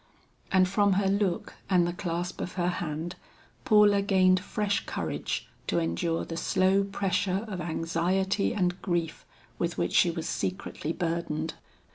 [0.51, 3.15] And from her look and the clasp of her hand,
[3.65, 9.27] Paula gained fresh courage to endure the slow pressure of anxiety and grief
[9.59, 11.53] with which she was secretly burdened.